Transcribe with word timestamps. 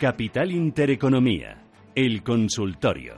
Capital 0.00 0.50
Intereconomía, 0.50 1.62
el 1.94 2.22
consultorio. 2.22 3.16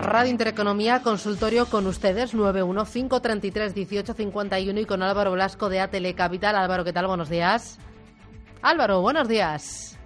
Radio 0.00 0.30
Intereconomía, 0.30 1.02
consultorio 1.02 1.66
con 1.66 1.86
ustedes, 1.86 2.34
915331851 2.34 4.80
y 4.80 4.86
con 4.86 5.02
Álvaro 5.02 5.32
Blasco 5.32 5.68
de 5.68 5.80
ATL 5.80 6.14
Capital. 6.16 6.56
Álvaro, 6.56 6.82
¿qué 6.82 6.94
tal? 6.94 7.08
Buenos 7.08 7.28
días. 7.28 7.78
Álvaro, 8.62 9.02
buenos 9.02 9.28
días. 9.28 9.99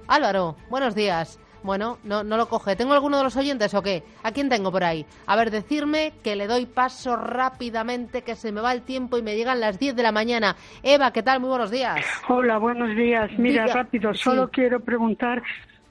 Álvaro, 0.07 0.55
buenos 0.69 0.93
días. 0.95 1.39
Bueno, 1.63 1.97
no, 2.03 2.23
no 2.23 2.37
lo 2.37 2.47
coge. 2.47 2.75
¿Tengo 2.75 2.93
alguno 2.93 3.17
de 3.17 3.23
los 3.23 3.35
oyentes 3.35 3.73
o 3.73 3.81
qué? 3.81 4.03
¿A 4.23 4.31
quién 4.31 4.49
tengo 4.49 4.71
por 4.71 4.83
ahí? 4.83 5.05
A 5.25 5.35
ver, 5.35 5.51
decirme 5.51 6.13
que 6.23 6.35
le 6.35 6.47
doy 6.47 6.65
paso 6.65 7.15
rápidamente, 7.15 8.21
que 8.21 8.35
se 8.35 8.51
me 8.51 8.61
va 8.61 8.71
el 8.71 8.83
tiempo 8.83 9.17
y 9.17 9.21
me 9.21 9.35
llegan 9.35 9.59
las 9.59 9.79
10 9.79 9.95
de 9.95 10.03
la 10.03 10.11
mañana. 10.11 10.55
Eva, 10.83 11.11
¿qué 11.11 11.23
tal? 11.23 11.39
Muy 11.39 11.49
buenos 11.49 11.71
días. 11.71 11.99
Hola, 12.27 12.57
buenos 12.57 12.95
días. 12.95 13.29
Mira, 13.37 13.67
rápido, 13.67 14.13
solo 14.13 14.49
quiero 14.49 14.79
preguntar 14.79 15.41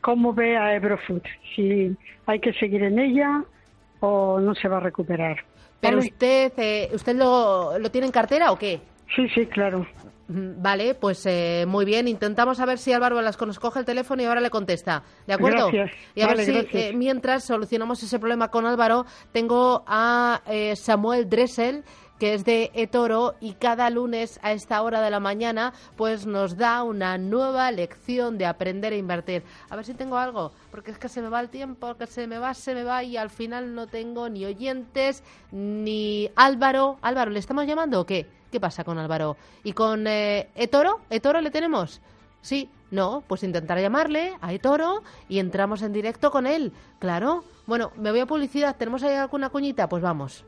cómo 0.00 0.32
ve 0.32 0.56
a 0.56 0.74
Ebrofood. 0.74 1.22
Si 1.54 1.94
hay 2.26 2.40
que 2.40 2.52
seguir 2.54 2.82
en 2.82 2.98
ella 2.98 3.44
o 4.00 4.40
no 4.40 4.54
se 4.54 4.68
va 4.68 4.78
a 4.78 4.80
recuperar. 4.80 5.44
Pero 5.80 5.98
usted, 5.98 6.52
eh, 6.56 6.88
¿usted 6.92 7.14
lo, 7.14 7.78
lo 7.78 7.90
tiene 7.90 8.06
en 8.06 8.12
cartera 8.12 8.50
o 8.52 8.58
qué? 8.58 8.80
Sí, 9.14 9.28
sí, 9.34 9.46
claro. 9.46 9.86
Vale, 10.30 10.94
pues 10.94 11.24
eh, 11.24 11.64
muy 11.66 11.86
bien. 11.86 12.06
Intentamos 12.06 12.60
a 12.60 12.66
ver 12.66 12.78
si 12.78 12.92
Álvaro 12.92 13.16
Velasco 13.16 13.46
nos 13.46 13.58
coge 13.58 13.80
el 13.80 13.86
teléfono 13.86 14.22
y 14.22 14.26
ahora 14.26 14.42
le 14.42 14.50
contesta. 14.50 15.02
¿De 15.26 15.32
acuerdo? 15.32 15.70
Gracias. 15.70 15.98
Y 16.14 16.20
a 16.20 16.26
Vale, 16.26 16.44
ver 16.44 16.68
si 16.68 16.76
eh, 16.76 16.92
mientras 16.94 17.44
solucionamos 17.44 18.02
ese 18.02 18.18
problema 18.18 18.48
con 18.48 18.66
Álvaro, 18.66 19.06
tengo 19.32 19.84
a 19.86 20.42
eh, 20.46 20.76
Samuel 20.76 21.30
Dressel 21.30 21.82
que 22.18 22.34
es 22.34 22.44
de 22.44 22.70
eToro 22.74 23.34
y 23.40 23.52
cada 23.52 23.90
lunes 23.90 24.38
a 24.42 24.52
esta 24.52 24.82
hora 24.82 25.00
de 25.00 25.10
la 25.10 25.20
mañana 25.20 25.72
pues 25.96 26.26
nos 26.26 26.56
da 26.56 26.82
una 26.82 27.18
nueva 27.18 27.70
lección 27.70 28.38
de 28.38 28.46
aprender 28.46 28.92
a 28.92 28.96
invertir. 28.96 29.42
A 29.70 29.76
ver 29.76 29.84
si 29.84 29.94
tengo 29.94 30.16
algo, 30.16 30.52
porque 30.70 30.90
es 30.90 30.98
que 30.98 31.08
se 31.08 31.22
me 31.22 31.28
va 31.28 31.40
el 31.40 31.48
tiempo, 31.48 31.96
que 31.96 32.06
se 32.06 32.26
me 32.26 32.38
va, 32.38 32.54
se 32.54 32.74
me 32.74 32.84
va 32.84 33.02
y 33.04 33.16
al 33.16 33.30
final 33.30 33.74
no 33.74 33.86
tengo 33.86 34.28
ni 34.28 34.44
oyentes 34.44 35.22
ni 35.52 36.30
Álvaro. 36.36 36.98
Álvaro, 37.02 37.30
¿le 37.30 37.38
estamos 37.38 37.66
llamando 37.66 38.00
o 38.00 38.06
qué? 38.06 38.26
¿Qué 38.50 38.60
pasa 38.60 38.84
con 38.84 38.98
Álvaro? 38.98 39.36
¿Y 39.62 39.72
con 39.72 40.06
eh, 40.06 40.48
eToro? 40.54 41.00
¿eToro 41.10 41.40
le 41.40 41.50
tenemos? 41.50 42.00
Sí, 42.40 42.70
no, 42.90 43.22
pues 43.26 43.42
intentar 43.42 43.78
llamarle 43.78 44.32
a 44.40 44.52
eToro 44.52 45.02
y 45.28 45.38
entramos 45.38 45.82
en 45.82 45.92
directo 45.92 46.30
con 46.30 46.46
él. 46.46 46.72
Claro. 46.98 47.44
Bueno, 47.66 47.92
me 47.96 48.10
voy 48.10 48.20
a 48.20 48.26
publicidad. 48.26 48.76
¿Tenemos 48.76 49.02
ahí 49.02 49.14
alguna 49.14 49.50
cuñita? 49.50 49.88
Pues 49.88 50.02
vamos. 50.02 50.44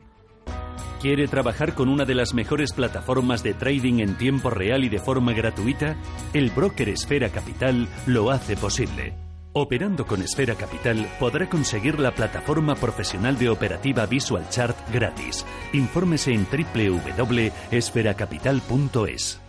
¿Quiere 1.01 1.27
trabajar 1.29 1.75
con 1.75 1.89
una 1.89 2.05
de 2.05 2.15
las 2.15 2.35
mejores 2.35 2.75
plataformas 2.75 3.43
de 3.43 3.55
trading 3.55 4.01
en 4.01 4.19
tiempo 4.19 4.51
real 4.51 4.85
y 4.85 4.91
de 4.91 4.99
forma 4.99 5.33
gratuita? 5.33 5.97
El 6.35 6.51
broker 6.51 6.91
Esfera 6.91 7.31
Capital 7.31 7.89
lo 8.07 8.31
hace 8.31 8.55
posible. 8.55 9.15
Operando 9.55 10.07
con 10.07 10.21
Esfera 10.21 10.57
Capital 10.57 11.11
podrá 11.19 11.49
conseguir 11.49 11.99
la 11.99 12.15
plataforma 12.15 12.75
profesional 12.75 13.39
de 13.39 13.49
operativa 13.49 14.05
Visual 14.05 14.47
Chart 14.51 14.77
gratis. 14.93 15.47
Infórmese 15.73 16.35
en 16.35 16.47
www.esferacapital.es. 16.47 19.41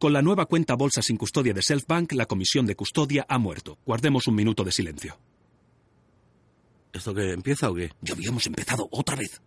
Con 0.00 0.12
la 0.12 0.20
nueva 0.20 0.46
cuenta 0.46 0.74
bolsa 0.74 1.00
sin 1.00 1.16
custodia 1.16 1.54
de 1.54 1.62
Selfbank, 1.62 2.10
la 2.14 2.26
comisión 2.26 2.66
de 2.66 2.74
custodia 2.74 3.24
ha 3.28 3.38
muerto. 3.38 3.78
Guardemos 3.86 4.26
un 4.26 4.34
minuto 4.34 4.64
de 4.64 4.72
silencio. 4.72 5.16
¿Esto 6.92 7.14
que 7.14 7.30
empieza 7.30 7.70
o 7.70 7.74
qué? 7.74 7.92
Ya 8.00 8.14
habíamos 8.14 8.48
empezado 8.48 8.88
otra 8.90 9.14
vez. 9.14 9.40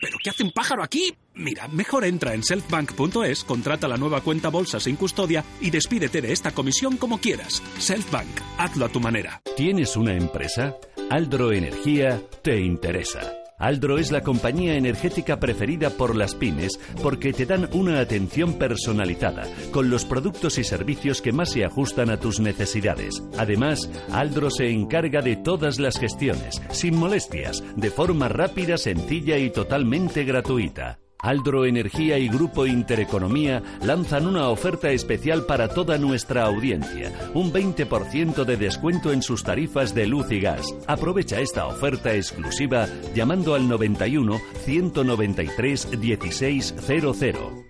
¿Pero 0.00 0.18
qué 0.22 0.30
hace 0.30 0.42
un 0.42 0.52
pájaro 0.52 0.82
aquí? 0.82 1.14
Mira, 1.34 1.68
mejor 1.68 2.04
entra 2.04 2.34
en 2.34 2.42
selfbank.es, 2.42 3.44
contrata 3.44 3.88
la 3.88 3.96
nueva 3.96 4.20
cuenta 4.20 4.48
bolsa 4.48 4.80
sin 4.80 4.96
custodia 4.96 5.44
y 5.60 5.70
despídete 5.70 6.20
de 6.20 6.32
esta 6.32 6.52
comisión 6.52 6.96
como 6.96 7.18
quieras. 7.18 7.62
Selfbank, 7.78 8.40
hazlo 8.58 8.86
a 8.86 8.88
tu 8.88 9.00
manera. 9.00 9.42
¿Tienes 9.56 9.96
una 9.96 10.14
empresa? 10.14 10.76
Aldro 11.10 11.52
Energía 11.52 12.22
te 12.42 12.60
interesa. 12.60 13.39
Aldro 13.60 13.98
es 13.98 14.10
la 14.10 14.22
compañía 14.22 14.74
energética 14.74 15.38
preferida 15.38 15.90
por 15.90 16.16
las 16.16 16.34
pymes 16.34 16.80
porque 17.02 17.32
te 17.32 17.46
dan 17.46 17.68
una 17.72 18.00
atención 18.00 18.54
personalizada, 18.54 19.46
con 19.70 19.90
los 19.90 20.04
productos 20.04 20.58
y 20.58 20.64
servicios 20.64 21.22
que 21.22 21.32
más 21.32 21.50
se 21.50 21.64
ajustan 21.64 22.10
a 22.10 22.18
tus 22.18 22.40
necesidades. 22.40 23.22
Además, 23.38 23.90
Aldro 24.10 24.50
se 24.50 24.70
encarga 24.70 25.20
de 25.20 25.36
todas 25.36 25.78
las 25.78 25.98
gestiones, 25.98 26.60
sin 26.70 26.96
molestias, 26.96 27.62
de 27.76 27.90
forma 27.90 28.28
rápida, 28.28 28.78
sencilla 28.78 29.36
y 29.36 29.50
totalmente 29.50 30.24
gratuita. 30.24 30.98
Aldro 31.22 31.66
Energía 31.66 32.18
y 32.18 32.28
Grupo 32.28 32.66
Intereconomía 32.66 33.62
lanzan 33.82 34.26
una 34.26 34.48
oferta 34.48 34.90
especial 34.90 35.46
para 35.46 35.68
toda 35.68 35.98
nuestra 35.98 36.44
audiencia, 36.44 37.12
un 37.34 37.52
20% 37.52 38.44
de 38.44 38.56
descuento 38.56 39.12
en 39.12 39.22
sus 39.22 39.44
tarifas 39.44 39.94
de 39.94 40.06
luz 40.06 40.30
y 40.30 40.40
gas. 40.40 40.74
Aprovecha 40.86 41.40
esta 41.40 41.66
oferta 41.66 42.14
exclusiva 42.14 42.88
llamando 43.14 43.54
al 43.54 43.68
91 43.68 44.40
193 44.64 45.98
1600. 45.98 47.69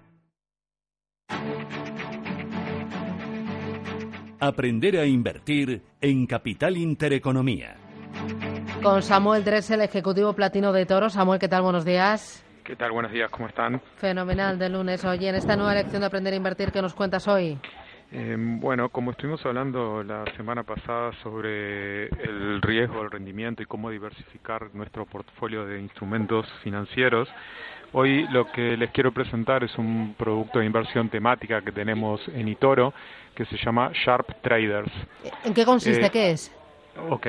Aprender 4.43 4.97
a 4.97 5.05
invertir 5.05 5.83
en 6.01 6.25
Capital 6.25 6.75
Intereconomía. 6.75 7.75
Con 8.81 9.03
Samuel 9.03 9.43
Dressel, 9.43 9.81
ejecutivo 9.81 10.33
platino 10.33 10.73
de 10.73 10.87
Toro. 10.87 11.11
Samuel, 11.11 11.39
¿qué 11.39 11.47
tal? 11.47 11.61
Buenos 11.61 11.85
días. 11.85 12.43
¿Qué 12.63 12.75
tal? 12.75 12.91
Buenos 12.91 13.11
días, 13.11 13.29
¿cómo 13.29 13.47
están? 13.47 13.79
Fenomenal 13.97 14.57
de 14.57 14.69
lunes. 14.69 15.05
Oye, 15.05 15.29
en 15.29 15.35
esta 15.35 15.55
nueva 15.55 15.75
lección 15.75 15.99
de 15.99 16.07
aprender 16.07 16.33
a 16.33 16.37
invertir, 16.37 16.71
¿qué 16.71 16.81
nos 16.81 16.95
cuentas 16.95 17.27
hoy? 17.27 17.59
Eh, 18.13 18.35
bueno, 18.37 18.89
como 18.89 19.11
estuvimos 19.11 19.45
hablando 19.45 20.03
la 20.03 20.25
semana 20.35 20.63
pasada 20.63 21.13
sobre 21.23 22.07
el 22.07 22.61
riesgo, 22.61 23.01
el 23.01 23.09
rendimiento 23.09 23.63
y 23.63 23.65
cómo 23.65 23.89
diversificar 23.89 24.69
nuestro 24.73 25.05
portfolio 25.05 25.65
de 25.65 25.79
instrumentos 25.79 26.45
financieros, 26.61 27.29
hoy 27.93 28.27
lo 28.31 28.51
que 28.51 28.75
les 28.75 28.91
quiero 28.91 29.13
presentar 29.13 29.63
es 29.63 29.77
un 29.77 30.13
producto 30.17 30.59
de 30.59 30.65
inversión 30.65 31.07
temática 31.07 31.61
que 31.61 31.71
tenemos 31.71 32.19
en 32.27 32.49
Itoro 32.49 32.93
que 33.33 33.45
se 33.45 33.55
llama 33.57 33.91
Sharp 33.93 34.41
Traders. 34.41 34.91
¿En 35.45 35.53
qué 35.53 35.63
consiste? 35.63 36.05
Eh, 36.05 36.09
¿Qué 36.09 36.31
es? 36.31 36.51
Ok, 37.09 37.25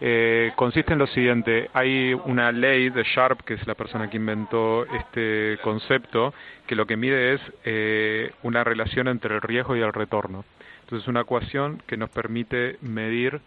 eh, 0.00 0.52
consiste 0.56 0.94
en 0.94 0.98
lo 0.98 1.06
siguiente, 1.06 1.68
hay 1.74 2.14
una 2.14 2.50
ley 2.50 2.88
de 2.88 3.02
Sharp, 3.02 3.42
que 3.42 3.54
es 3.54 3.66
la 3.66 3.74
persona 3.74 4.08
que 4.08 4.16
inventó 4.16 4.86
este 4.86 5.58
concepto, 5.62 6.32
que 6.66 6.74
lo 6.74 6.86
que 6.86 6.96
mide 6.96 7.34
es 7.34 7.40
eh, 7.64 8.32
una 8.42 8.64
relación 8.64 9.08
entre 9.08 9.34
el 9.34 9.42
riesgo 9.42 9.76
y 9.76 9.80
el 9.80 9.92
retorno. 9.92 10.44
Entonces 10.80 11.04
es 11.04 11.08
una 11.08 11.20
ecuación 11.20 11.82
que 11.86 11.98
nos 11.98 12.08
permite 12.08 12.78
medir, 12.80 13.40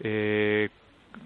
eh, 0.00 0.70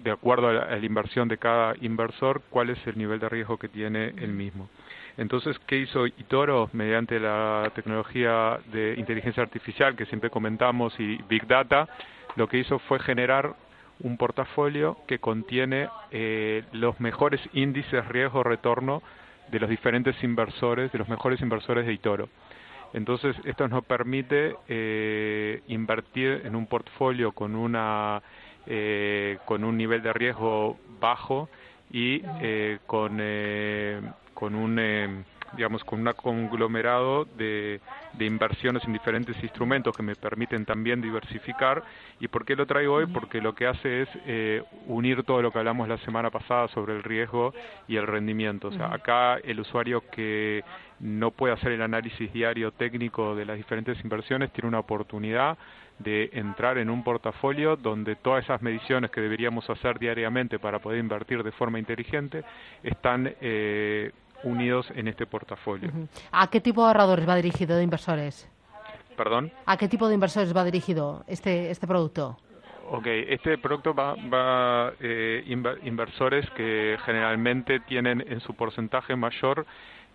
de 0.03 0.11
acuerdo 0.11 0.49
a 0.49 0.53
la, 0.53 0.61
a 0.63 0.75
la 0.75 0.85
inversión 0.85 1.29
de 1.29 1.37
cada 1.37 1.73
inversor, 1.79 2.41
cuál 2.49 2.71
es 2.71 2.87
el 2.87 2.97
nivel 2.97 3.19
de 3.19 3.29
riesgo 3.29 3.57
que 3.57 3.69
tiene 3.69 4.13
el 4.17 4.33
mismo. 4.33 4.69
Entonces, 5.17 5.57
¿qué 5.67 5.77
hizo 5.77 6.05
Itoro 6.05 6.69
mediante 6.73 7.17
la 7.19 7.71
tecnología 7.73 8.59
de 8.73 8.95
inteligencia 8.97 9.41
artificial 9.41 9.95
que 9.95 10.05
siempre 10.07 10.29
comentamos 10.29 10.93
y 10.99 11.17
Big 11.29 11.47
Data? 11.47 11.87
Lo 12.35 12.49
que 12.49 12.57
hizo 12.57 12.79
fue 12.79 12.99
generar 12.99 13.55
un 14.01 14.17
portafolio 14.17 14.97
que 15.07 15.19
contiene 15.19 15.89
eh, 16.11 16.63
los 16.71 16.99
mejores 16.99 17.41
índices 17.53 18.07
riesgo-retorno 18.07 19.01
de 19.51 19.59
los 19.59 19.69
diferentes 19.69 20.21
inversores, 20.23 20.91
de 20.91 20.99
los 20.99 21.07
mejores 21.07 21.41
inversores 21.41 21.85
de 21.85 21.93
Itoro. 21.93 22.29
Entonces, 22.93 23.35
esto 23.43 23.67
nos 23.67 23.83
permite 23.85 24.55
eh, 24.67 25.61
invertir 25.67 26.41
en 26.45 26.55
un 26.55 26.65
portfolio 26.65 27.31
con, 27.33 27.55
una, 27.55 28.21
eh, 28.67 29.37
con 29.45 29.63
un 29.63 29.77
nivel 29.77 30.01
de 30.01 30.13
riesgo 30.13 30.77
bajo 30.99 31.49
y 31.91 32.21
eh, 32.41 32.79
con, 32.85 33.17
eh, 33.19 34.01
con 34.33 34.55
un 34.55 34.77
eh, 34.79 35.23
digamos, 35.53 35.83
con 35.83 36.05
un 36.05 36.13
conglomerado 36.13 37.25
de, 37.25 37.79
de, 38.13 38.25
inversiones 38.25 38.83
en 38.85 38.93
diferentes 38.93 39.41
instrumentos 39.41 39.95
que 39.95 40.03
me 40.03 40.15
permiten 40.15 40.65
también 40.65 41.01
diversificar. 41.01 41.83
¿Y 42.19 42.27
por 42.27 42.45
qué 42.45 42.55
lo 42.55 42.65
traigo 42.65 42.95
hoy? 42.95 43.05
Porque 43.07 43.41
lo 43.41 43.53
que 43.55 43.67
hace 43.67 44.03
es 44.03 44.09
eh, 44.25 44.63
unir 44.87 45.23
todo 45.23 45.41
lo 45.41 45.51
que 45.51 45.59
hablamos 45.59 45.87
la 45.87 45.97
semana 45.99 46.29
pasada 46.29 46.67
sobre 46.69 46.95
el 46.95 47.03
riesgo 47.03 47.53
y 47.87 47.97
el 47.97 48.07
rendimiento. 48.07 48.69
O 48.69 48.71
sea, 48.71 48.93
acá 48.93 49.37
el 49.37 49.59
usuario 49.59 50.03
que 50.11 50.63
no 50.99 51.31
puede 51.31 51.53
hacer 51.53 51.73
el 51.73 51.81
análisis 51.81 52.31
diario 52.31 52.71
técnico 52.71 53.35
de 53.35 53.45
las 53.45 53.57
diferentes 53.57 54.01
inversiones 54.03 54.51
tiene 54.51 54.69
una 54.69 54.79
oportunidad 54.79 55.57
de 55.99 56.29
entrar 56.33 56.77
en 56.77 56.89
un 56.89 57.03
portafolio 57.03 57.77
donde 57.77 58.15
todas 58.15 58.43
esas 58.43 58.61
mediciones 58.61 59.11
que 59.11 59.21
deberíamos 59.21 59.69
hacer 59.69 59.97
diariamente 59.97 60.59
para 60.59 60.79
poder 60.79 60.99
invertir 60.99 61.41
de 61.43 61.51
forma 61.51 61.79
inteligente 61.79 62.43
están 62.83 63.33
eh, 63.39 64.11
unidos 64.43 64.91
en 64.95 65.07
este 65.07 65.25
portafolio. 65.25 65.91
¿A 66.31 66.49
qué 66.49 66.61
tipo 66.61 66.81
de 66.81 66.87
ahorradores 66.87 67.27
va 67.27 67.35
dirigido 67.35 67.77
de 67.77 67.83
inversores? 67.83 68.49
¿Perdón? 69.15 69.51
¿A 69.65 69.77
qué 69.77 69.87
tipo 69.87 70.07
de 70.07 70.13
inversores 70.13 70.55
va 70.55 70.63
dirigido 70.63 71.23
este, 71.27 71.71
este 71.71 71.87
producto? 71.87 72.37
Ok, 72.91 73.07
este 73.07 73.57
producto 73.57 73.95
va, 73.95 74.15
va 74.15 74.93
eh, 74.99 75.43
inversores 75.83 76.47
que 76.51 76.97
generalmente 77.03 77.79
tienen 77.79 78.23
en 78.27 78.39
su 78.41 78.53
porcentaje 78.53 79.15
mayor 79.15 79.65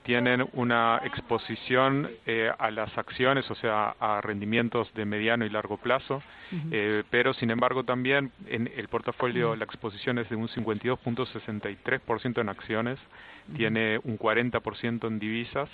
tienen 0.03 0.49
una 0.55 1.01
exposición 1.05 2.11
eh, 2.27 2.51
a 2.59 2.71
las 2.71 2.97
acciones, 2.97 3.51
o 3.51 3.55
sea, 3.55 3.95
a 4.01 4.21
rendimientos 4.21 4.93
de 4.95 5.05
mediano 5.05 5.45
y 5.45 5.51
largo 5.51 5.77
plazo, 5.77 6.17
uh 6.17 6.55
-huh. 6.55 6.69
eh, 6.73 7.03
pero 7.11 7.35
sin 7.35 7.51
embargo 7.51 7.85
también 7.85 8.33
en 8.47 8.71
el 8.77 8.89
portafolio 8.89 9.51
uh 9.51 9.55
-huh. 9.55 9.59
la 9.59 9.65
exposición 9.65 10.19
es 10.19 10.29
de 10.31 10.37
un 10.37 10.49
52.63% 10.49 12.41
en 12.41 12.49
acciones, 12.49 12.99
uh 12.99 13.53
-huh. 13.53 13.57
tiene 13.57 14.01
un 14.05 14.19
40% 14.19 15.07
en 15.07 15.19
divisas 15.19 15.69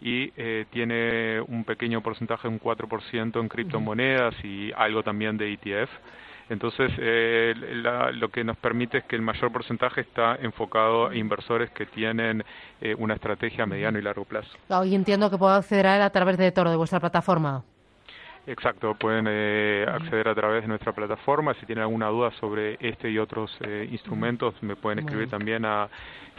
y 0.00 0.32
eh, 0.36 0.66
tiene 0.70 1.40
un 1.40 1.64
pequeño 1.64 2.00
porcentaje, 2.00 2.48
un 2.48 2.58
4% 2.58 3.40
en 3.40 3.48
criptomonedas 3.48 4.34
y 4.44 4.72
algo 4.76 5.02
también 5.02 5.36
de 5.36 5.52
ETF. 5.52 5.90
Entonces, 6.52 6.92
eh, 6.98 7.54
la, 7.82 8.12
lo 8.12 8.28
que 8.28 8.44
nos 8.44 8.58
permite 8.58 8.98
es 8.98 9.04
que 9.04 9.16
el 9.16 9.22
mayor 9.22 9.50
porcentaje 9.50 10.02
está 10.02 10.36
enfocado 10.36 11.08
a 11.08 11.16
inversores 11.16 11.70
que 11.70 11.86
tienen 11.86 12.44
eh, 12.78 12.94
una 12.98 13.14
estrategia 13.14 13.64
a 13.64 13.66
mediano 13.66 13.98
y 13.98 14.02
largo 14.02 14.26
plazo. 14.26 14.50
Y 14.84 14.94
entiendo 14.94 15.30
que 15.30 15.38
puedo 15.38 15.54
acceder 15.54 15.86
a 15.86 15.96
él 15.96 16.02
a 16.02 16.10
través 16.10 16.36
de 16.36 16.52
Toro, 16.52 16.68
de 16.68 16.76
vuestra 16.76 17.00
plataforma. 17.00 17.64
Exacto, 18.46 18.94
pueden 18.94 19.26
eh, 19.30 19.86
acceder 19.88 20.28
a 20.28 20.34
través 20.34 20.62
de 20.62 20.68
nuestra 20.68 20.92
plataforma. 20.92 21.54
Si 21.54 21.64
tienen 21.64 21.84
alguna 21.84 22.08
duda 22.08 22.30
sobre 22.38 22.76
este 22.80 23.08
y 23.10 23.18
otros 23.18 23.56
eh, 23.60 23.88
instrumentos, 23.90 24.54
me 24.62 24.76
pueden 24.76 24.98
escribir 24.98 25.30
también 25.30 25.64
a 25.64 25.88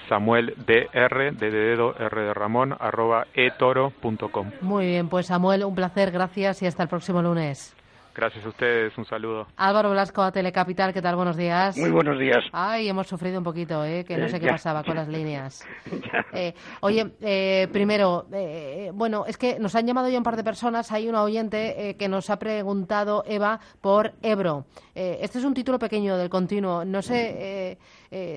Samuel 0.09 0.53
DR, 0.67 1.33
de 1.33 1.49
dedo 1.49 1.95
R 1.97 2.21
de 2.21 2.33
Ramón, 2.35 2.75
arroba 2.79 3.25
etoro.com. 3.33 4.51
Muy 4.61 4.85
bien, 4.85 5.09
pues 5.09 5.25
Samuel, 5.25 5.63
un 5.63 5.73
placer, 5.73 6.11
gracias 6.11 6.61
y 6.61 6.67
hasta 6.67 6.83
el 6.83 6.89
próximo 6.89 7.19
lunes. 7.23 7.75
Gracias 8.15 8.45
a 8.45 8.49
ustedes, 8.49 8.95
un 8.95 9.05
saludo. 9.05 9.47
Álvaro 9.57 9.89
Blasco 9.89 10.21
a 10.21 10.31
Telecapital, 10.31 10.93
¿qué 10.93 11.01
tal? 11.01 11.15
Buenos 11.15 11.35
días. 11.35 11.75
Muy 11.77 11.89
buenos 11.89 12.19
días. 12.19 12.43
Ay, 12.51 12.87
hemos 12.87 13.07
sufrido 13.07 13.39
un 13.39 13.43
poquito, 13.43 13.83
¿eh? 13.83 14.05
que 14.05 14.17
no 14.17 14.29
sé 14.29 14.39
qué 14.39 14.47
pasaba 14.47 14.83
con 14.83 14.95
las 14.95 15.07
líneas. 15.07 15.67
Eh, 16.35 16.53
oye, 16.81 17.11
eh, 17.21 17.67
primero, 17.71 18.25
eh, 18.33 18.89
bueno, 18.93 19.25
es 19.27 19.37
que 19.37 19.59
nos 19.59 19.75
han 19.75 19.85
llamado 19.85 20.09
ya 20.09 20.17
un 20.17 20.23
par 20.23 20.35
de 20.35 20.43
personas. 20.43 20.91
Hay 20.91 21.07
una 21.07 21.21
oyente 21.21 21.89
eh, 21.89 21.95
que 21.95 22.07
nos 22.07 22.31
ha 22.31 22.39
preguntado, 22.39 23.23
Eva, 23.27 23.59
por 23.81 24.13
Ebro. 24.23 24.65
Eh, 24.95 25.19
este 25.21 25.37
es 25.37 25.45
un 25.45 25.53
título 25.53 25.77
pequeño 25.77 26.17
del 26.17 26.29
continuo. 26.29 26.85
No 26.85 27.01
sé 27.03 27.77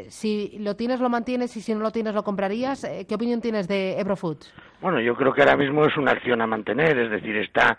si 0.08 0.58
lo 0.58 0.76
tienes, 0.76 1.00
lo 1.00 1.08
mantienes 1.08 1.56
y 1.56 1.60
si 1.60 1.74
no 1.74 1.80
lo 1.80 1.90
tienes, 1.90 2.14
lo 2.14 2.22
comprarías. 2.22 2.86
¿Qué 3.08 3.14
opinión 3.14 3.40
tienes 3.40 3.66
de 3.68 3.98
Ebro 3.98 4.16
Foods? 4.16 4.52
Bueno, 4.80 5.00
yo 5.00 5.14
creo 5.14 5.32
que 5.32 5.40
ahora 5.40 5.56
mismo 5.56 5.86
es 5.86 5.96
una 5.96 6.12
acción 6.12 6.42
a 6.42 6.46
mantener, 6.46 6.98
es 6.98 7.10
decir, 7.10 7.36
está 7.36 7.78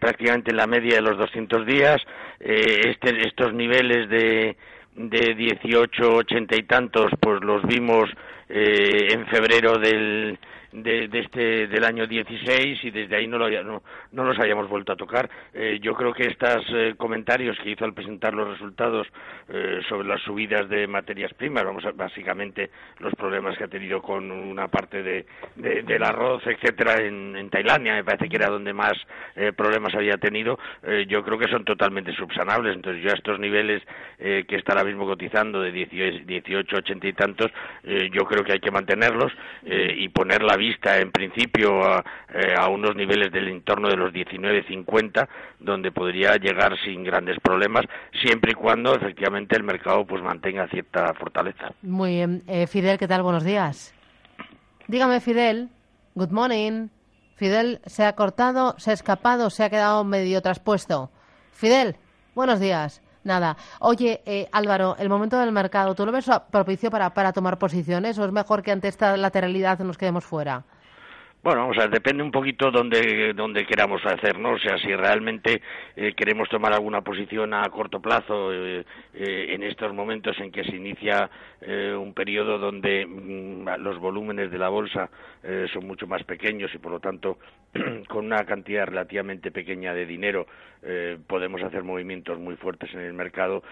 prácticamente 0.00 0.50
en 0.50 0.56
la 0.56 0.66
media 0.66 0.96
de 0.96 1.02
los 1.02 1.13
200 1.16 1.66
días. 1.66 2.02
Este, 2.40 3.26
estos 3.26 3.52
niveles 3.52 4.08
de 4.08 4.56
de 4.96 5.34
18, 5.34 6.14
80 6.16 6.56
y 6.56 6.62
tantos, 6.62 7.10
pues 7.20 7.42
los 7.42 7.62
vimos 7.64 8.10
eh, 8.48 9.08
en 9.10 9.26
febrero 9.26 9.78
del, 9.78 10.38
de, 10.74 11.08
de, 11.08 11.18
este 11.20 11.66
del 11.68 11.84
año 11.84 12.06
16 12.06 12.84
y 12.84 12.90
desde 12.90 13.16
ahí 13.16 13.26
no, 13.26 13.38
lo, 13.38 13.48
no, 13.62 13.82
no 14.12 14.24
los 14.24 14.38
hayamos 14.38 14.68
vuelto 14.68 14.92
a 14.92 14.96
tocar. 14.96 15.30
Eh, 15.52 15.78
yo 15.80 15.94
creo 15.94 16.12
que 16.12 16.24
estos 16.24 16.64
eh, 16.70 16.94
comentarios 16.96 17.56
que 17.62 17.70
hizo 17.70 17.84
al 17.84 17.94
presentar 17.94 18.34
los 18.34 18.48
resultados 18.48 19.06
eh, 19.48 19.80
sobre 19.88 20.08
las 20.08 20.20
subidas 20.22 20.68
de 20.68 20.86
materias 20.86 21.32
primas, 21.34 21.64
vamos 21.64 21.84
a, 21.84 21.92
básicamente 21.92 22.70
los 22.98 23.14
problemas 23.14 23.56
que 23.56 23.64
ha 23.64 23.68
tenido 23.68 24.02
con 24.02 24.30
una 24.30 24.68
parte 24.68 25.02
de, 25.02 25.26
de 25.54 25.82
del 25.82 26.02
arroz, 26.02 26.42
etcétera, 26.46 27.00
en, 27.00 27.36
en, 27.36 27.50
Tailandia, 27.50 27.94
me 27.94 28.04
parece 28.04 28.28
que 28.28 28.36
era 28.36 28.48
donde 28.48 28.72
más 28.72 28.94
eh, 29.36 29.52
problemas 29.52 29.94
había 29.94 30.16
tenido, 30.16 30.58
eh, 30.82 31.04
yo 31.08 31.22
creo 31.22 31.38
que 31.38 31.48
son 31.48 31.64
totalmente 31.64 32.12
subsanables. 32.14 32.74
Entonces 32.74 33.02
yo 33.02 33.10
a 33.10 33.14
estos 33.14 33.38
niveles 33.38 33.82
que 34.16 34.56
está 34.56 34.72
ahora 34.72 34.84
mismo 34.84 35.04
cotizando 35.04 35.60
de 35.60 35.70
18, 35.70 36.24
18 36.24 36.76
80 36.76 37.06
y 37.06 37.12
tantos, 37.12 37.50
yo 38.12 38.24
creo 38.24 38.42
que 38.42 38.52
hay 38.52 38.60
que 38.60 38.70
mantenerlos 38.70 39.30
y 39.64 40.08
poner 40.08 40.42
la 40.42 40.56
vista 40.68 40.98
en 40.98 41.10
principio 41.10 41.84
a, 41.84 42.04
eh, 42.32 42.54
a, 42.56 42.68
unos 42.68 42.94
niveles 42.96 43.30
del 43.32 43.48
entorno 43.48 43.88
de 43.88 43.96
los 43.96 44.12
19.50 44.12 45.28
donde 45.60 45.92
podría 45.92 46.36
llegar 46.36 46.76
sin 46.84 47.04
grandes 47.04 47.38
problemas 47.40 47.84
siempre 48.22 48.52
y 48.52 48.54
cuando 48.54 48.94
efectivamente 48.94 49.56
el 49.56 49.62
mercado 49.62 50.04
pues 50.06 50.22
mantenga 50.22 50.66
cierta 50.68 51.12
fortaleza. 51.14 51.72
Muy 51.82 52.16
bien, 52.16 52.42
eh, 52.46 52.66
Fidel, 52.66 52.98
¿qué 52.98 53.08
tal? 53.08 53.22
Buenos 53.22 53.44
días. 53.44 53.94
Dígame, 54.88 55.20
Fidel. 55.20 55.68
Good 56.14 56.30
morning. 56.30 56.88
Fidel 57.36 57.80
se 57.86 58.04
ha 58.04 58.14
cortado, 58.14 58.74
se 58.78 58.90
ha 58.90 58.94
escapado, 58.94 59.50
se 59.50 59.64
ha 59.64 59.70
quedado 59.70 60.04
medio 60.04 60.40
traspuesto. 60.40 61.10
Fidel, 61.52 61.96
buenos 62.34 62.60
días. 62.60 63.03
Nada. 63.24 63.56
Oye, 63.80 64.22
eh, 64.26 64.48
Álvaro, 64.52 64.96
el 64.98 65.08
momento 65.08 65.38
del 65.38 65.50
mercado, 65.50 65.94
¿tú 65.94 66.04
lo 66.04 66.12
ves 66.12 66.26
propicio 66.50 66.90
para, 66.90 67.14
para 67.14 67.32
tomar 67.32 67.58
posiciones 67.58 68.18
o 68.18 68.24
es 68.24 68.32
mejor 68.32 68.62
que 68.62 68.70
ante 68.70 68.88
esta 68.88 69.16
lateralidad 69.16 69.78
nos 69.80 69.96
quedemos 69.96 70.24
fuera? 70.24 70.64
Bueno, 71.44 71.68
o 71.68 71.74
sea, 71.74 71.88
depende 71.88 72.22
un 72.22 72.30
poquito 72.30 72.70
donde, 72.70 73.34
donde 73.34 73.66
queramos 73.66 74.00
hacer, 74.06 74.38
¿no? 74.38 74.52
O 74.52 74.58
sea, 74.58 74.78
si 74.78 74.94
realmente 74.96 75.60
eh, 75.94 76.14
queremos 76.16 76.48
tomar 76.48 76.72
alguna 76.72 77.02
posición 77.02 77.52
a 77.52 77.68
corto 77.68 78.00
plazo 78.00 78.50
eh, 78.50 78.82
eh, 79.12 79.46
en 79.50 79.62
estos 79.62 79.92
momentos 79.92 80.38
en 80.40 80.50
que 80.50 80.64
se 80.64 80.74
inicia 80.74 81.28
eh, 81.66 81.94
un 81.98 82.12
periodo 82.12 82.58
donde 82.58 83.06
mm, 83.06 83.80
los 83.80 83.98
volúmenes 83.98 84.50
de 84.50 84.58
la 84.58 84.68
bolsa 84.68 85.08
eh, 85.42 85.66
son 85.72 85.86
mucho 85.86 86.06
más 86.06 86.22
pequeños 86.24 86.70
y 86.74 86.78
por 86.78 86.92
lo 86.92 87.00
tanto 87.00 87.38
con 88.08 88.26
una 88.26 88.44
cantidad 88.44 88.84
relativamente 88.84 89.50
pequeña 89.50 89.94
de 89.94 90.04
dinero 90.04 90.46
eh, 90.82 91.16
podemos 91.26 91.62
hacer 91.62 91.82
movimientos 91.82 92.38
muy 92.38 92.56
fuertes 92.56 92.92
en 92.92 93.00
el 93.00 93.14
mercado, 93.14 93.62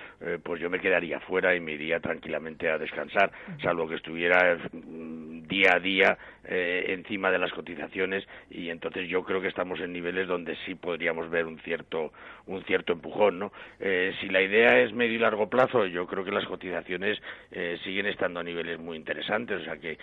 pues 0.43 0.63
yo 0.63 0.71
me 0.71 0.81
quedaría 0.81 1.21
fuera 1.21 1.55
y 1.55 1.61
me 1.61 1.73
iría 1.73 2.01
tranquilamente 2.01 2.71
a 2.71 2.79
descansar, 2.79 3.31
salvo 3.63 3.87
que 3.87 3.97
estuviera 3.97 4.57
día 4.73 5.75
a 5.75 5.79
día 5.79 6.19
encima 6.45 7.31
de 7.31 7.39
las 7.39 7.53
cotizaciones 7.63 8.27
y 8.51 8.69
entonces 8.69 9.09
yo 9.09 9.25
creo 9.25 9.41
que 9.41 9.49
estamos 9.49 9.81
en 9.81 9.93
niveles 9.93 10.27
donde 10.29 10.57
sí 10.67 10.75
podríamos 10.75 11.31
ver 11.31 11.47
un 11.47 11.59
cierto 11.61 12.13
un 12.47 12.63
cierto 12.65 12.93
empujón 12.93 13.39
no 13.39 13.53
eh, 13.81 14.13
si 14.21 14.29
la 14.29 14.43
idea 14.43 14.81
es 14.81 14.93
medio 14.93 15.15
y 15.15 15.19
largo 15.19 15.49
plazo 15.49 15.87
yo 15.87 16.07
creo 16.07 16.25
que 16.25 16.33
las 16.33 16.45
cotizaciones 16.47 17.19
eh, 17.53 17.79
siguen 17.85 18.07
estando 18.07 18.41
a 18.41 18.45
niveles 18.45 18.79
muy 18.79 18.97
interesantes 18.97 19.61
o 19.61 19.65
sea 19.65 19.77
que 19.79 19.99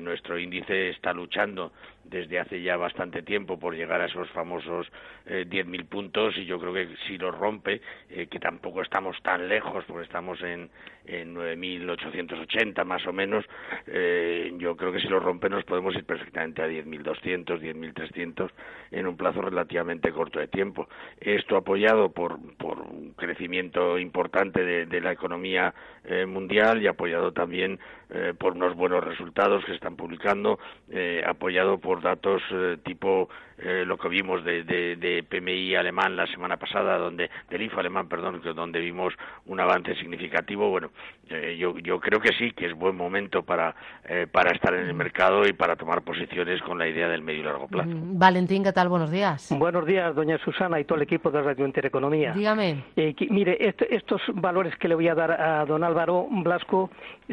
nuestro 0.00 0.38
índice 0.38 0.90
está 0.90 1.12
luchando 1.12 1.72
desde 2.10 2.38
hace 2.38 2.62
ya 2.62 2.76
bastante 2.76 3.22
tiempo 3.22 3.58
por 3.58 3.74
llegar 3.74 4.00
a 4.00 4.06
esos 4.06 4.28
famosos 4.30 4.86
eh, 5.26 5.46
10.000 5.48 5.86
puntos 5.86 6.36
y 6.38 6.46
yo 6.46 6.58
creo 6.58 6.72
que 6.72 6.88
si 7.06 7.18
lo 7.18 7.30
rompe, 7.30 7.80
eh, 8.08 8.26
que 8.28 8.38
tampoco 8.38 8.82
estamos 8.82 9.16
tan 9.22 9.48
lejos 9.48 9.84
porque 9.86 10.04
estamos 10.04 10.40
en, 10.42 10.70
en 11.08 11.34
9.880 11.34 12.84
más 12.84 13.06
o 13.06 13.12
menos, 13.12 13.44
eh, 13.86 14.52
yo 14.58 14.76
creo 14.76 14.92
que 14.92 15.00
si 15.00 15.08
lo 15.08 15.18
rompe 15.18 15.48
nos 15.48 15.64
podemos 15.64 15.94
ir 15.94 16.04
perfectamente 16.04 16.62
a 16.62 16.68
10.200, 16.68 17.58
10.300 17.60 18.50
en 18.90 19.06
un 19.06 19.16
plazo 19.16 19.40
relativamente 19.40 20.12
corto 20.12 20.38
de 20.38 20.48
tiempo. 20.48 20.88
Esto 21.20 21.56
apoyado 21.56 22.10
por, 22.12 22.38
por 22.56 22.86
crecimiento 23.18 23.98
importante 23.98 24.64
de, 24.64 24.86
de 24.86 25.00
la 25.02 25.12
economía 25.12 25.74
eh, 26.04 26.24
mundial 26.24 26.82
y 26.82 26.86
apoyado 26.86 27.32
también 27.32 27.78
eh, 28.08 28.32
por 28.38 28.54
unos 28.54 28.74
buenos 28.74 29.04
resultados 29.04 29.62
que 29.66 29.74
están 29.74 29.96
publicando, 29.96 30.58
eh, 30.90 31.22
apoyado 31.26 31.78
por 31.78 32.00
datos 32.00 32.40
eh, 32.50 32.78
tipo 32.82 33.28
eh, 33.60 33.84
lo 33.84 33.98
que 33.98 34.08
vimos 34.08 34.44
de, 34.44 34.62
de, 34.62 34.94
de, 34.94 35.24
PMI 35.24 35.74
alemán 35.74 36.14
la 36.16 36.28
semana 36.28 36.56
pasada, 36.56 36.96
donde 36.96 37.28
del 37.50 37.62
IFO 37.62 37.80
alemán, 37.80 38.08
perdón, 38.08 38.40
donde 38.54 38.78
vimos 38.78 39.12
un 39.46 39.58
avance 39.58 39.96
significativo. 39.96 40.70
Bueno, 40.70 40.90
eh, 41.28 41.56
yo, 41.58 41.76
yo 41.78 41.98
creo 41.98 42.20
que 42.20 42.32
sí, 42.38 42.52
que 42.52 42.66
es 42.66 42.74
buen 42.74 42.96
momento 42.96 43.42
para, 43.42 43.74
eh, 44.08 44.28
para 44.30 44.52
estar 44.52 44.72
en 44.74 44.86
el 44.86 44.94
mercado 44.94 45.44
y 45.44 45.52
para 45.54 45.74
tomar 45.74 46.02
posiciones 46.02 46.62
con 46.62 46.78
la 46.78 46.86
idea 46.86 47.08
del 47.08 47.22
medio 47.22 47.40
y 47.40 47.44
largo 47.44 47.66
plazo. 47.66 47.90
Mm, 47.90 48.16
Valentín, 48.16 48.62
¿qué 48.62 48.72
tal? 48.72 48.88
Buenos 48.88 49.10
días. 49.10 49.52
Buenos 49.58 49.84
días, 49.84 50.14
doña 50.14 50.38
Susana 50.38 50.78
y 50.78 50.84
todo 50.84 50.96
el 50.96 51.02
equipo 51.02 51.30
de 51.32 51.42
Radio 51.42 51.66
Intereconomía. 51.66 52.32
Dígame. 52.32 52.84
Eh, 53.08 53.26
mire, 53.30 53.56
estos 53.90 54.20
valores 54.34 54.76
que 54.76 54.88
le 54.88 54.94
voy 54.94 55.08
a 55.08 55.14
dar 55.14 55.30
a 55.40 55.64
don 55.64 55.82
Álvaro 55.82 56.26
Blasco 56.30 56.90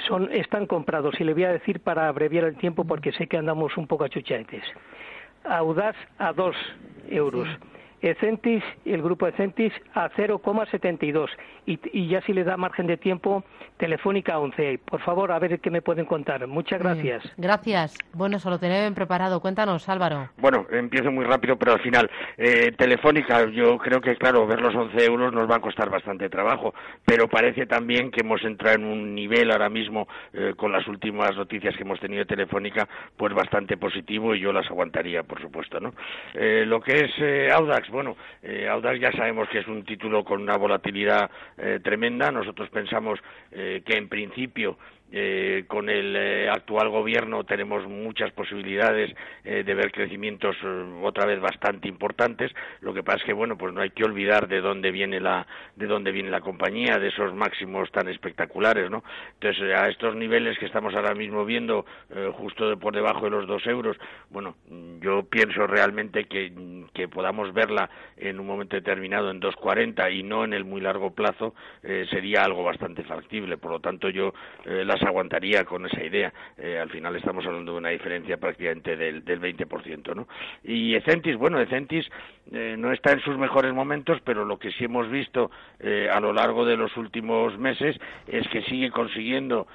son, 0.08 0.32
están 0.32 0.68
comprados 0.68 1.20
y 1.20 1.24
le 1.24 1.34
voy 1.34 1.44
a 1.44 1.52
decir 1.52 1.82
para 1.82 2.08
abreviar 2.08 2.46
el 2.46 2.56
tiempo 2.56 2.86
porque 2.86 3.12
sé 3.12 3.28
que 3.28 3.38
andamos 3.38 3.76
un 3.78 3.88
poco 3.88 4.06
achuchaentes. 4.06 4.64
Audaz 5.44 5.96
a 6.18 6.32
2 6.32 6.56
euros. 7.10 7.48
Ecentis, 8.02 8.64
el 8.86 9.02
grupo 9.02 9.28
Ecentis 9.28 9.74
a 9.94 10.10
0,72 10.12 11.30
y, 11.66 11.80
y, 11.92 12.08
ya 12.08 12.22
si 12.22 12.34
le 12.34 12.44
da 12.44 12.58
margen 12.58 12.88
de 12.88 12.98
tiempo, 12.98 13.44
Telefónica 13.78 14.36
a 14.36 14.40
11. 14.40 14.80
Por 14.86 15.02
favor, 15.02 15.32
a 15.32 15.40
ver 15.40 15.60
qué 15.60 15.72
me 15.72 15.82
pueden 15.82 16.06
contar. 16.06 16.46
Muchas 16.48 16.80
gracias. 16.80 17.24
Gracias. 17.38 17.98
Bueno, 18.14 18.38
eso 18.38 18.50
lo 18.50 18.60
tienen 18.60 18.94
preparado. 18.94 19.40
Cuéntanos, 19.40 19.90
Álvaro. 19.90 20.30
Bueno, 20.38 20.66
empiezo 20.72 21.12
muy 21.12 21.26
rápido, 21.26 21.58
pero 21.58 21.74
al 21.74 21.80
final, 21.80 22.10
eh, 22.38 22.72
Telefónica, 22.78 23.50
yo 23.50 23.78
creo 23.78 24.02
que, 24.02 24.16
claro, 24.16 24.46
ver 24.46 24.62
los 24.62 24.76
11 24.76 25.06
euros 25.06 25.34
nos 25.34 25.50
va 25.50 25.58
a 25.58 25.62
costar 25.62 25.90
bastante 25.90 26.30
trabajo, 26.30 26.74
pero 27.06 27.28
parece 27.28 27.66
también 27.66 28.12
que 28.12 28.22
hemos 28.22 28.44
entrado 28.44 28.76
en 28.76 28.86
un 28.86 29.16
nivel 29.16 29.52
ahora 29.52 29.70
mismo, 29.70 30.08
eh, 30.34 30.54
con 30.56 30.72
las 30.72 30.88
últimas 30.88 31.36
noticias 31.36 31.76
que 31.76 31.84
hemos 31.84 32.00
tenido 32.00 32.20
de 32.20 32.26
Telefónica, 32.26 32.88
pues 33.18 33.34
bastante 33.34 33.78
positivo 33.78 34.36
y 34.36 34.42
yo 34.42 34.54
las 34.54 34.70
aguantaría, 34.70 35.24
por 35.24 35.42
supuesto, 35.42 35.80
¿no? 35.80 35.94
Eh, 36.34 36.64
lo 36.66 36.82
que 36.82 37.06
es 37.06 37.52
Audax, 37.54 37.85
bueno, 37.90 38.16
eh, 38.42 38.68
Audax 38.68 39.00
ya 39.00 39.12
sabemos 39.12 39.50
que 39.50 39.60
es 39.60 39.68
un 39.68 39.84
título 39.84 40.24
con 40.24 40.42
una 40.42 40.58
volatilidad 40.58 41.30
eh, 41.58 41.80
tremenda. 41.84 42.32
Nosotros 42.32 42.70
pensamos 42.70 43.20
eh, 43.52 43.84
que 43.86 43.98
en 43.98 44.10
principio 44.10 44.78
eh, 45.12 45.66
con 45.68 45.90
el 45.90 46.16
eh, 46.16 46.50
actual 46.50 46.90
gobierno 46.90 47.44
tenemos 47.44 47.88
muchas 47.88 48.32
posibilidades 48.32 49.16
eh, 49.44 49.64
de 49.64 49.74
ver 49.74 49.92
crecimientos 49.92 50.56
eh, 50.64 51.02
otra 51.04 51.26
vez 51.26 51.40
bastante 51.40 51.88
importantes. 51.88 52.52
Lo 52.82 52.94
que 52.94 53.04
pasa 53.04 53.20
es 53.20 53.24
que 53.24 53.34
bueno 53.34 53.58
pues 53.58 53.74
no 53.74 53.82
hay 53.82 53.92
que 53.92 54.04
olvidar 54.04 54.48
de 54.48 54.62
dónde 54.62 54.92
viene 54.92 55.20
la 55.20 55.46
de 55.76 55.88
dónde 55.88 56.12
viene 56.12 56.30
la 56.30 56.42
compañía 56.42 56.98
de 56.98 57.10
esos 57.10 57.34
máximos 57.34 57.92
tan 57.92 58.08
espectaculares 58.08 58.90
no 58.90 59.04
entonces 59.34 59.76
a 59.76 59.88
estos 59.88 60.16
niveles 60.16 60.58
que 60.58 60.66
estamos 60.66 60.94
ahora 60.96 61.14
mismo 61.14 61.46
viendo 61.46 61.86
justo 62.34 62.70
de 62.70 62.78
por 62.78 62.94
debajo 62.94 63.26
de 63.26 63.32
los 63.32 63.48
dos 63.48 63.66
euros 63.68 63.98
bueno 64.30 64.56
yo 65.02 65.24
pienso 65.24 65.68
realmente 65.68 66.26
que, 66.26 66.52
que 66.94 67.08
podamos 67.08 67.54
verla 67.54 67.90
en 68.18 68.40
un 68.40 68.48
momento 68.48 68.76
determinado 68.76 69.32
en 69.32 69.42
2.40 69.42 70.14
y 70.14 70.24
no 70.24 70.44
en 70.46 70.54
el 70.54 70.66
muy 70.66 70.82
largo 70.82 71.12
plazo 71.12 71.54
sería 72.10 72.44
algo 72.44 72.64
bastante 72.64 73.04
factible. 73.04 73.58
Por 73.58 73.72
lo 73.72 73.80
tanto 73.80 74.10
yo 74.10 74.34
la 74.66 74.95
las 74.96 75.08
aguantaría 75.08 75.66
con 75.66 75.86
esa 75.86 76.04
idea. 76.04 76.34
Eh, 76.58 76.80
al 76.80 76.90
final 76.90 77.16
estamos 77.16 77.46
hablando 77.46 77.74
de 77.74 77.78
una 77.78 77.90
diferencia 77.90 78.38
prácticamente 78.38 78.96
del, 78.96 79.24
del 79.26 79.42
20%, 79.42 80.16
¿no? 80.16 80.28
Y 80.64 80.96
Ecentis, 80.96 81.36
bueno, 81.36 81.60
Ecentis 81.60 82.10
eh, 82.52 82.76
no 82.78 82.92
está 82.92 83.12
en 83.12 83.20
sus 83.22 83.38
mejores 83.38 83.74
momentos, 83.74 84.20
pero 84.24 84.46
lo 84.46 84.58
que 84.58 84.72
sí 84.72 84.86
hemos 84.86 85.10
visto 85.10 85.52
eh, 85.80 86.08
a 86.12 86.20
lo 86.20 86.32
largo 86.32 86.66
de 86.66 86.78
los 86.78 86.96
últimos 86.96 87.58
meses 87.58 87.98
es 88.28 88.48
que 88.50 88.62
sigue 88.64 88.90
consiguiendo 88.92 89.68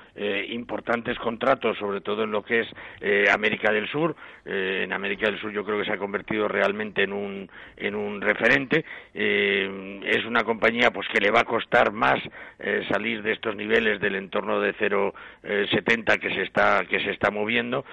importantes 0.50 1.18
contratos, 1.18 1.78
sobre 1.78 2.02
todo 2.02 2.24
en 2.24 2.30
lo 2.30 2.42
que 2.42 2.60
es 2.60 3.30
América 3.32 3.72
del 3.72 3.88
Sur. 3.88 4.14
En 4.44 4.92
América 4.92 5.26
del 5.30 5.40
Sur 5.40 5.50
yo 5.50 5.64
creo 5.64 5.78
que 5.78 5.86
se 5.86 5.92
ha 5.92 5.96
convertido 5.96 6.46
realmente 6.46 7.04
en 7.04 7.14
un, 7.14 7.50
en 7.78 7.94
un 7.94 8.20
referente. 8.20 8.84
es 9.14 10.24
una 10.26 10.44
compañía 10.44 10.90
pues 10.90 11.08
que 11.08 11.20
le 11.20 11.30
va 11.30 11.40
a 11.40 11.44
costar 11.44 11.92
más 11.92 12.20
salir 12.90 13.22
de 13.22 13.32
estos 13.32 13.56
niveles 13.56 13.98
del 14.00 14.16
entorno 14.16 14.60
de 14.60 14.74
0,70 15.42 16.18
que 16.18 16.30
se 16.34 16.42
está 16.42 16.84
que 16.84 17.00
se 17.00 17.10
está 17.10 17.30
moviendo. 17.30 17.84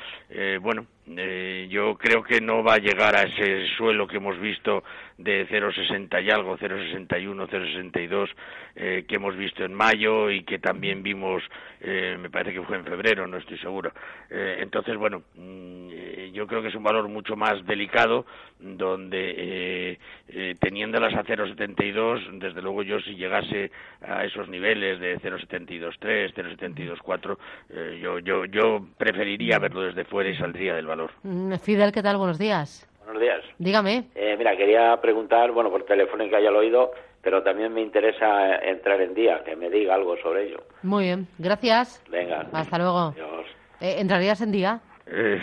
bueno, 0.61 0.87
eh, 1.15 1.67
yo 1.69 1.95
creo 1.95 2.23
que 2.23 2.41
no 2.41 2.63
va 2.63 2.75
a 2.75 2.79
llegar 2.79 3.15
a 3.15 3.23
ese 3.23 3.67
suelo 3.77 4.07
que 4.07 4.17
hemos 4.17 4.39
visto 4.39 4.83
de 5.17 5.47
0,60 5.47 6.23
y 6.23 6.29
algo, 6.29 6.57
0,61, 6.57 7.47
0,62 7.47 8.29
eh, 8.75 9.05
que 9.07 9.15
hemos 9.15 9.35
visto 9.35 9.63
en 9.63 9.73
mayo 9.73 10.29
y 10.29 10.43
que 10.43 10.59
también 10.59 11.01
vimos, 11.01 11.43
eh, 11.81 12.17
me 12.19 12.29
parece 12.29 12.53
que 12.53 12.61
fue 12.65 12.77
en 12.77 12.85
febrero, 12.85 13.25
no 13.25 13.37
estoy 13.37 13.57
seguro. 13.59 13.91
Eh, 14.29 14.57
entonces, 14.59 14.95
bueno, 14.97 15.23
mmm, 15.35 15.87
yo 16.33 16.45
creo 16.45 16.61
que 16.61 16.67
es 16.67 16.75
un 16.75 16.83
valor 16.83 17.07
mucho 17.07 17.35
más 17.35 17.65
delicado 17.65 18.25
donde 18.59 19.33
eh, 19.37 19.99
eh, 20.29 20.55
teniéndolas 20.59 21.13
a 21.15 21.23
0,72, 21.23 22.39
desde 22.39 22.61
luego 22.61 22.83
yo 22.83 22.99
si 23.01 23.15
llegase 23.15 23.71
a 24.01 24.23
esos 24.23 24.47
niveles 24.47 24.99
de 24.99 25.19
0,72,3, 25.19 26.33
0,72,4, 26.33 27.37
eh, 27.69 27.99
yo, 28.01 28.19
yo, 28.19 28.45
yo 28.45 28.85
preferiría 28.97 29.59
verlo 29.59 29.81
desde 29.81 30.05
fuera 30.05 30.29
y 30.29 30.37
saldría 30.37 30.75
del 30.75 30.85
valor. 30.85 30.96
Mm, 31.23 31.53
Fidel, 31.55 31.91
¿qué 31.91 32.01
tal? 32.01 32.17
Buenos 32.17 32.37
días. 32.39 32.87
Buenos 33.05 33.21
días. 33.21 33.41
Dígame. 33.57 34.05
Eh, 34.15 34.35
mira, 34.37 34.55
quería 34.57 34.99
preguntar, 35.01 35.51
bueno, 35.51 35.69
por 35.69 35.83
Telefónica 35.85 36.39
ya 36.39 36.51
lo 36.51 36.61
he 36.61 36.65
oído, 36.65 36.91
pero 37.21 37.43
también 37.43 37.73
me 37.73 37.81
interesa 37.81 38.55
entrar 38.57 39.01
en 39.01 39.13
día, 39.13 39.43
que 39.43 39.55
me 39.55 39.69
diga 39.69 39.95
algo 39.95 40.17
sobre 40.17 40.47
ello. 40.47 40.63
Muy 40.83 41.05
bien, 41.05 41.27
gracias. 41.37 42.03
Venga. 42.09 42.45
Hasta 42.51 42.77
luego. 42.77 43.13
Adiós. 43.15 43.45
Eh, 43.79 43.95
¿Entrarías 43.99 44.41
en 44.41 44.51
día? 44.51 44.81
Eh, 45.09 45.39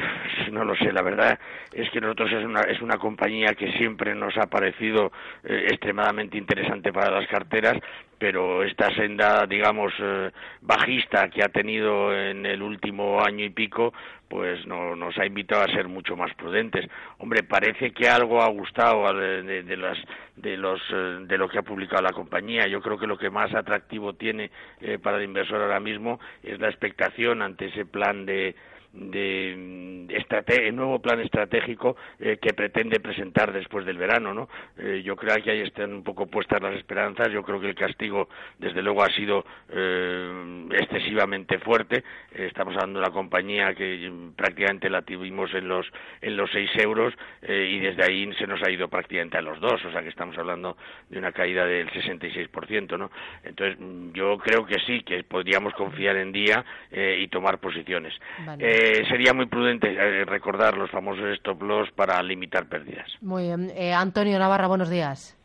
no 0.52 0.62
lo 0.64 0.76
sé, 0.76 0.92
la 0.92 1.02
verdad 1.02 1.38
es 1.72 1.88
que 1.90 2.00
nosotros 2.00 2.30
es 2.32 2.44
una, 2.44 2.60
es 2.62 2.82
una 2.82 2.98
compañía 2.98 3.54
que 3.54 3.72
siempre 3.72 4.14
nos 4.14 4.36
ha 4.36 4.46
parecido 4.46 5.10
eh, 5.42 5.68
extremadamente 5.70 6.36
interesante 6.36 6.92
para 6.92 7.10
las 7.10 7.26
carteras, 7.28 7.78
pero 8.18 8.62
esta 8.62 8.94
senda, 8.94 9.46
digamos, 9.46 9.92
eh, 9.98 10.30
bajista 10.60 11.28
que 11.28 11.42
ha 11.42 11.48
tenido 11.48 12.14
en 12.14 12.44
el 12.44 12.62
último 12.62 13.22
año 13.24 13.44
y 13.44 13.50
pico, 13.50 13.92
pues 14.28 14.66
no, 14.66 14.96
nos 14.96 15.16
ha 15.18 15.26
invitado 15.26 15.62
a 15.62 15.74
ser 15.74 15.88
mucho 15.88 16.16
más 16.16 16.34
prudentes. 16.34 16.88
Hombre, 17.18 17.42
parece 17.42 17.92
que 17.92 18.08
algo 18.08 18.42
ha 18.42 18.48
gustado 18.48 19.12
de, 19.14 19.42
de, 19.42 19.62
de 19.62 19.76
las, 19.76 19.98
de, 20.36 20.56
los, 20.56 20.80
eh, 20.92 21.18
de 21.20 21.38
lo 21.38 21.48
que 21.48 21.58
ha 21.58 21.62
publicado 21.62 22.02
la 22.02 22.12
compañía. 22.12 22.66
Yo 22.66 22.80
creo 22.80 22.98
que 22.98 23.06
lo 23.06 23.16
que 23.16 23.30
más 23.30 23.54
atractivo 23.54 24.14
tiene 24.14 24.50
eh, 24.80 24.98
para 24.98 25.18
el 25.18 25.24
inversor 25.24 25.62
ahora 25.62 25.80
mismo 25.80 26.20
es 26.42 26.58
la 26.60 26.68
expectación 26.68 27.42
ante 27.42 27.66
ese 27.66 27.86
plan 27.86 28.26
de 28.26 28.54
de, 28.94 30.06
el 30.46 30.76
nuevo 30.76 31.00
plan 31.00 31.20
estratégico 31.20 31.96
eh, 32.20 32.38
que 32.40 32.54
pretende 32.54 33.00
presentar 33.00 33.52
después 33.52 33.84
del 33.84 33.98
verano, 33.98 34.32
¿no? 34.32 34.48
Eh, 34.78 35.02
yo 35.04 35.16
creo 35.16 35.42
que 35.42 35.50
ahí 35.50 35.60
están 35.60 35.92
un 35.92 36.02
poco 36.04 36.26
puestas 36.26 36.62
las 36.62 36.74
esperanzas. 36.74 37.30
Yo 37.32 37.42
creo 37.42 37.60
que 37.60 37.68
el 37.68 37.74
castigo, 37.74 38.28
desde 38.58 38.82
luego, 38.82 39.02
ha 39.02 39.10
sido 39.10 39.44
eh, 39.70 40.66
excesivamente 40.72 41.58
fuerte. 41.58 42.04
estamos 42.32 42.74
hablando 42.74 43.00
de 43.00 43.06
una 43.06 43.14
compañía 43.14 43.74
que 43.74 44.10
prácticamente 44.36 44.88
la 44.88 45.02
tuvimos 45.02 45.52
en 45.54 45.68
los 45.68 45.86
en 46.20 46.36
los 46.36 46.50
seis 46.50 46.70
euros 46.76 47.14
y 47.42 47.78
desde 47.78 48.04
ahí 48.04 48.32
se 48.34 48.46
nos 48.46 48.62
ha 48.62 48.70
ido 48.70 48.88
prácticamente 48.88 49.38
a 49.38 49.42
los 49.42 49.60
dos. 49.60 49.84
O 49.84 49.90
sea 49.90 50.02
que 50.02 50.08
estamos 50.08 50.36
hablando 50.38 50.76
de 51.08 51.18
una 51.18 51.32
caída 51.32 51.66
del 51.66 51.90
66%, 51.90 52.98
¿no? 52.98 53.10
Entonces 53.42 53.78
yo 54.12 54.38
creo 54.38 54.64
que 54.64 54.78
sí 54.86 55.02
que 55.02 55.24
podríamos 55.24 55.74
confiar 55.74 56.16
en 56.16 56.32
día 56.32 56.64
y 56.92 57.28
tomar 57.28 57.58
posiciones. 57.58 58.14
Vale 58.46 58.83
eh, 58.84 59.04
sería 59.08 59.32
muy 59.32 59.46
prudente 59.46 59.88
eh, 59.88 60.24
recordar 60.24 60.76
los 60.76 60.90
famosos 60.90 61.24
stop 61.38 61.62
loss 61.62 61.90
para 61.92 62.22
limitar 62.22 62.68
pérdidas. 62.68 63.10
Muy 63.22 63.44
bien. 63.44 63.72
Eh, 63.74 63.94
Antonio 63.94 64.38
Navarra, 64.38 64.66
buenos 64.66 64.90
días. 64.90 65.38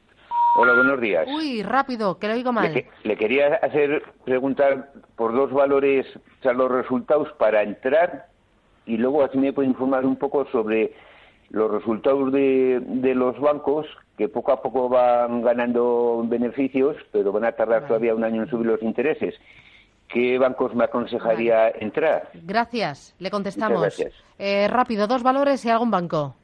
Hola, 0.58 0.74
buenos 0.74 1.00
días. 1.00 1.26
Uy, 1.28 1.64
rápido, 1.64 2.20
que 2.20 2.28
lo 2.28 2.34
oigo 2.34 2.52
mal. 2.52 2.74
Le, 2.74 2.90
le, 3.04 3.16
quería 3.16 3.56
hacer 3.62 4.04
preguntar 4.26 4.92
por 5.16 5.34
dos 5.34 5.52
valores, 5.54 6.06
o 6.16 6.44
sea, 6.44 6.54
los 6.54 6.70
resultados 6.70 7.32
para 7.38 7.64
entrar 7.64 8.28
y 8.86 8.98
luego 8.98 9.24
así 9.24 9.38
me 9.38 9.54
puede 9.54 9.70
informar 9.70 10.06
un 10.06 10.18
poco 10.18 10.46
sobre 10.52 10.92
los 11.50 11.72
resultados 11.72 12.34
de, 12.34 12.82
de 12.84 13.16
los 13.16 13.40
bancos 13.40 13.86
que 14.18 14.28
poco 14.28 14.52
a 14.52 14.62
poco 14.62 14.90
van 14.90 15.42
ganando 15.44 16.26
beneficios, 16.28 16.98
pero 17.12 17.32
van 17.32 17.46
a 17.46 17.54
tardar 17.54 17.88
todavía 17.88 18.14
un 18.14 18.24
año 18.26 18.44
en 18.44 18.50
subir 18.50 18.68
los 18.68 18.82
intereses. 18.82 19.36
¿Qué 20.10 20.40
bancos 20.40 20.74
me 20.74 20.86
aconsejaría 20.86 21.70
entrar? 21.70 22.32
Gracias, 22.34 23.16
le 23.20 23.30
contestamos. 23.30 23.80
gracias. 23.82 24.14
Eh, 24.40 24.68
rápido, 24.68 25.06
dos 25.06 25.22
valores 25.22 25.64
y 25.66 25.70
algún 25.70 25.92
banco. 25.92 26.36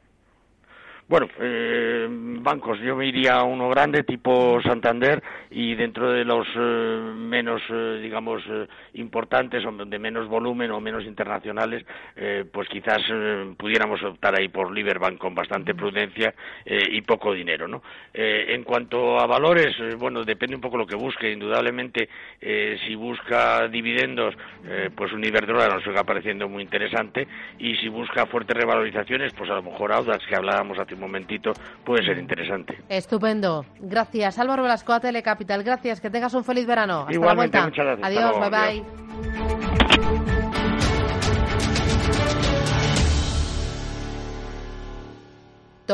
Bueno, 1.08 1.28
eh, 1.38 2.08
bancos, 2.10 2.80
yo 2.80 2.96
me 2.96 3.06
iría 3.06 3.36
a 3.36 3.44
uno 3.44 3.68
grande 3.68 4.02
tipo 4.02 4.60
Santander 4.60 5.22
y 5.50 5.76
dentro 5.76 6.10
de 6.10 6.24
los 6.24 6.48
eh, 6.56 7.12
menos, 7.16 7.62
eh, 7.70 8.00
digamos, 8.02 8.42
eh, 8.48 8.66
importantes 8.94 9.64
o 9.64 9.70
de 9.70 9.98
menos 10.00 10.26
volumen 10.26 10.72
o 10.72 10.80
menos 10.80 11.04
internacionales, 11.04 11.86
eh, 12.16 12.44
pues 12.52 12.68
quizás 12.68 13.02
eh, 13.08 13.54
pudiéramos 13.56 14.02
optar 14.02 14.36
ahí 14.36 14.48
por 14.48 14.72
Liberbank 14.72 15.16
con 15.18 15.32
bastante 15.32 15.76
prudencia 15.76 16.34
eh, 16.64 16.88
y 16.90 17.02
poco 17.02 17.32
dinero, 17.32 17.68
¿no? 17.68 17.84
Eh, 18.12 18.46
en 18.48 18.64
cuanto 18.64 19.20
a 19.20 19.26
valores, 19.28 19.78
eh, 19.78 19.94
bueno, 19.96 20.24
depende 20.24 20.56
un 20.56 20.60
poco 20.60 20.76
lo 20.76 20.88
que 20.88 20.96
busque. 20.96 21.30
Indudablemente, 21.30 22.08
eh, 22.40 22.78
si 22.84 22.96
busca 22.96 23.68
dividendos, 23.68 24.34
eh, 24.64 24.90
pues 24.92 25.12
un 25.12 25.22
Iberdrola 25.22 25.68
nos 25.68 25.84
sigue 25.84 26.02
pareciendo 26.02 26.48
muy 26.48 26.64
interesante 26.64 27.28
y 27.60 27.76
si 27.76 27.88
busca 27.88 28.26
fuertes 28.26 28.56
revalorizaciones, 28.56 29.32
pues 29.34 29.48
a 29.50 29.54
lo 29.54 29.62
mejor 29.62 29.92
Audax, 29.92 30.26
que 30.26 30.34
hablábamos 30.34 30.76
hace 30.80 30.95
un 30.96 31.00
momentito, 31.00 31.52
puede 31.84 32.04
ser 32.04 32.18
interesante. 32.18 32.78
Estupendo. 32.88 33.64
Gracias. 33.78 34.38
Álvaro 34.38 34.62
Velasco, 34.62 34.92
a 34.92 35.00
Telecapital. 35.00 35.62
Gracias. 35.62 36.00
Que 36.00 36.10
tengas 36.10 36.34
un 36.34 36.44
feliz 36.44 36.66
verano. 36.66 37.00
Hasta 37.02 37.12
Igualmente, 37.12 37.56
la 37.58 37.64
vuelta. 37.64 37.82
muchas 37.82 37.98
gracias. 38.00 38.06
Adiós. 38.08 38.22
luego, 38.22 38.50
bye 38.50 38.58
adiós. 38.58 38.84
bye. 38.96 39.05